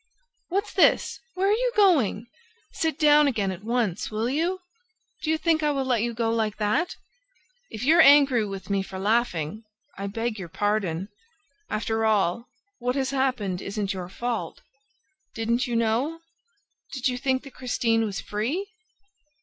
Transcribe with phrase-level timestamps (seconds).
[0.49, 1.19] "What's this?
[1.35, 2.25] Where are you going?
[2.71, 4.61] Sit down again at once, will you?...
[5.21, 6.95] Do you think I will let you go like that?...
[7.69, 9.63] If you're angry with me for laughing,
[9.99, 11.09] I beg your pardon...
[11.69, 14.61] After all, what has happened isn't your fault...
[15.35, 16.21] Didn't you know?...
[16.93, 18.69] Did you think that Christine was free?